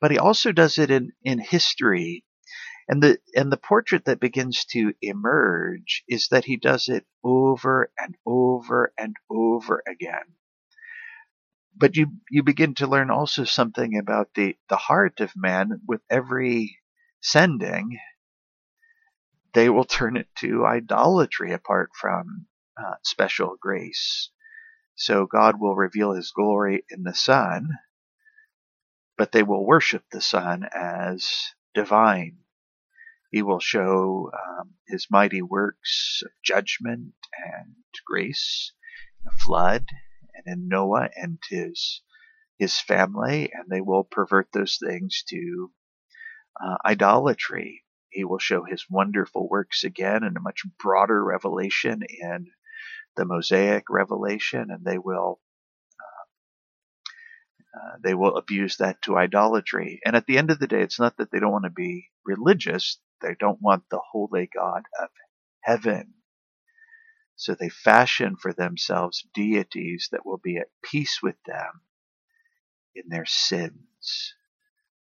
[0.00, 2.24] but he also does it in, in history.
[2.88, 7.92] And the and the portrait that begins to emerge is that he does it over
[7.98, 10.37] and over and over again.
[11.80, 16.00] But you you begin to learn also something about the, the heart of man with
[16.10, 16.80] every
[17.20, 18.00] sending.
[19.52, 24.30] They will turn it to idolatry apart from uh, special grace.
[24.96, 27.70] So God will reveal his glory in the sun,
[29.16, 32.38] but they will worship the sun as divine.
[33.30, 38.72] He will show um, his mighty works of judgment and grace
[39.22, 39.86] the flood
[40.46, 42.02] and in Noah and his
[42.58, 45.70] his family, and they will pervert those things to
[46.60, 47.84] uh, idolatry.
[48.10, 52.46] He will show his wonderful works again in a much broader revelation in
[53.16, 55.40] the Mosaic revelation, and they will
[57.74, 60.00] uh, they will abuse that to idolatry.
[60.04, 62.08] And at the end of the day, it's not that they don't want to be
[62.24, 65.08] religious, they don't want the holy God of
[65.62, 66.14] heaven.
[67.38, 71.82] So they fashion for themselves deities that will be at peace with them
[72.96, 74.34] in their sins.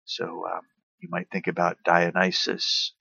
[0.05, 0.61] So um,
[1.01, 2.93] you might think about Dionysus.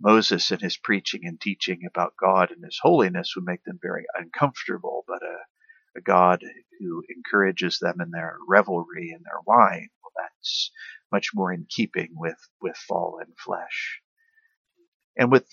[0.00, 4.06] Moses and his preaching and teaching about God and his holiness would make them very
[4.18, 5.36] uncomfortable, but a
[5.96, 6.42] a God
[6.80, 10.70] who encourages them in their revelry and their wine, well, that's
[11.12, 14.00] much more in keeping with, with fallen flesh.
[15.18, 15.46] And with,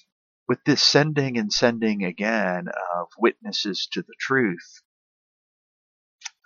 [0.47, 4.81] with this sending and sending again of witnesses to the truth,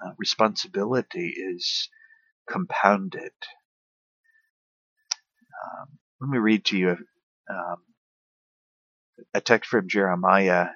[0.06, 1.90] uh, responsibility is
[2.50, 3.34] compounded.
[5.64, 6.98] Um, let me read to you
[7.50, 7.78] um,
[9.34, 10.68] a text from Jeremiah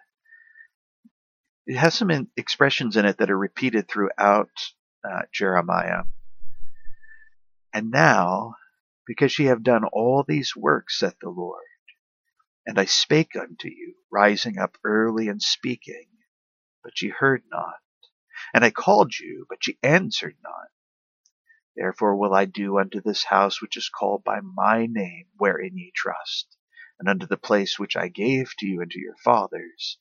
[1.65, 4.49] it has some in, expressions in it that are repeated throughout
[5.09, 6.03] uh, Jeremiah.
[7.73, 8.55] And now,
[9.07, 11.63] because ye have done all these works, saith the Lord,
[12.65, 16.07] and I spake unto you, rising up early and speaking,
[16.83, 17.81] but ye heard not,
[18.53, 20.69] and I called you, but ye answered not.
[21.75, 25.91] Therefore will I do unto this house which is called by my name, wherein ye
[25.95, 26.57] trust,
[26.99, 29.97] and unto the place which I gave to you and to your fathers,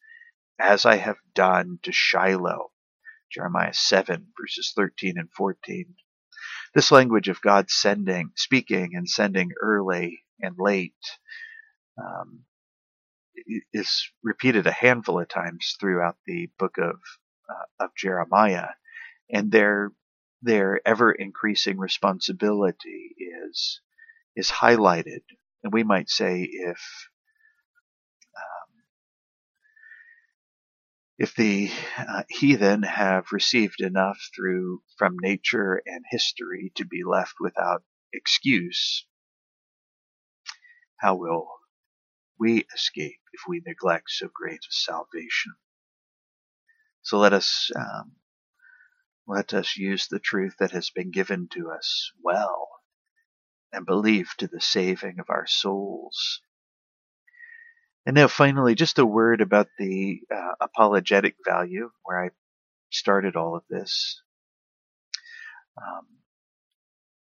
[0.58, 2.72] as I have done to Shiloh.
[3.32, 5.94] Jeremiah 7, verses 13 and 14.
[6.74, 10.94] This language of God sending, speaking and sending early and late
[11.98, 12.44] um,
[13.72, 16.96] is repeated a handful of times throughout the book of,
[17.48, 18.68] uh, of Jeremiah.
[19.30, 19.92] And their,
[20.42, 23.80] their ever increasing responsibility is,
[24.36, 25.22] is highlighted.
[25.62, 26.80] And we might say if
[31.20, 37.34] if the uh, heathen have received enough through from nature and history to be left
[37.38, 39.04] without excuse,
[40.96, 41.46] how will
[42.40, 45.52] we escape if we neglect so great a salvation?
[47.02, 48.12] So let us um,
[49.28, 52.68] let us use the truth that has been given to us well
[53.72, 56.40] and believe to the saving of our souls.
[58.06, 62.30] And now, finally, just a word about the uh, apologetic value, where I
[62.90, 64.22] started all of this.
[65.76, 66.06] Um,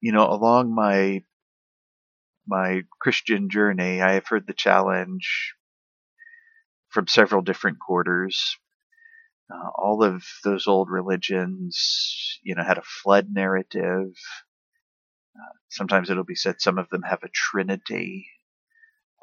[0.00, 1.22] you know, along my
[2.46, 5.54] my Christian journey, I have heard the challenge
[6.88, 8.56] from several different quarters.
[9.52, 14.12] Uh, all of those old religions, you know, had a flood narrative.
[15.36, 18.26] Uh, sometimes it'll be said some of them have a trinity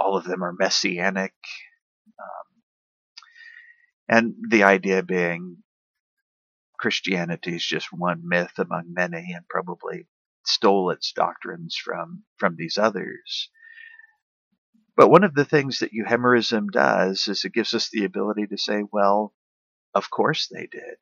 [0.01, 1.33] all of them are messianic.
[2.19, 2.61] Um,
[4.09, 5.57] and the idea being
[6.79, 10.07] Christianity is just one myth among many and probably
[10.45, 13.49] stole its doctrines from, from these others.
[14.95, 18.57] But one of the things that Euhemerism does is it gives us the ability to
[18.57, 19.33] say, well,
[19.93, 20.97] of course they did.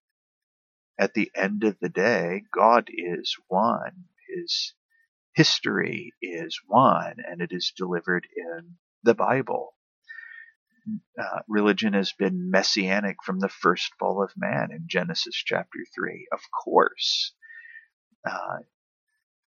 [1.00, 4.06] At the end of the day, God is one.
[4.28, 4.74] His
[5.34, 9.76] history is one, and it is delivered in the Bible.
[11.18, 16.28] Uh, religion has been messianic from the first fall of man in Genesis chapter 3.
[16.32, 17.34] Of course,
[18.30, 18.60] uh,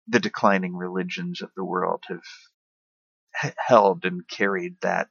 [0.09, 5.09] the declining religions of the world have held and carried that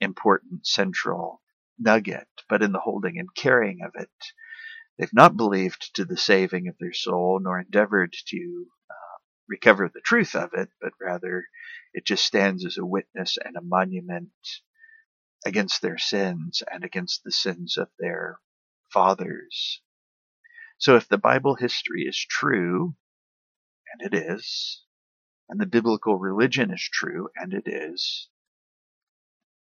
[0.00, 1.42] important central
[1.78, 4.10] nugget, but in the holding and carrying of it,
[4.98, 10.00] they've not believed to the saving of their soul, nor endeavored to uh, recover the
[10.00, 11.44] truth of it, but rather
[11.92, 14.30] it just stands as a witness and a monument
[15.44, 18.38] against their sins and against the sins of their
[18.92, 19.80] fathers.
[20.78, 22.94] So if the Bible history is true,
[23.92, 24.82] and it is,
[25.48, 28.28] and the biblical religion is true, and it is,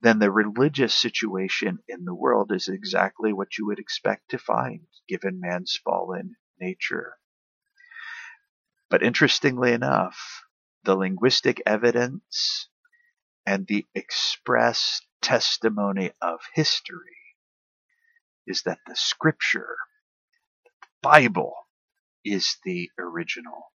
[0.00, 4.86] then the religious situation in the world is exactly what you would expect to find
[5.08, 7.16] given man's fallen nature.
[8.88, 10.44] But interestingly enough,
[10.84, 12.68] the linguistic evidence
[13.44, 17.16] and the express testimony of history
[18.46, 19.76] is that the scripture,
[20.64, 20.70] the
[21.02, 21.54] Bible,
[22.24, 23.72] is the original